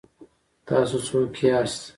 [0.67, 1.81] تاسو څوک یاست؟